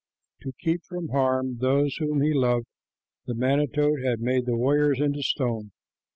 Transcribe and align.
To 0.41 0.51
keep 0.61 0.81
from 0.89 1.09
harm 1.09 1.59
those 1.59 1.97
whom 1.97 2.23
he 2.23 2.33
loved, 2.33 2.65
the 3.27 3.35
manito 3.35 3.97
had 4.03 4.19
made 4.19 4.47
the 4.47 4.57
warriors 4.57 4.99
into 4.99 5.21
stone. 5.21 5.73